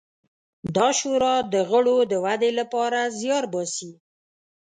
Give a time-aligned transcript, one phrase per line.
[0.75, 3.91] دا شورا د غړو د ودې لپاره زیار باسي.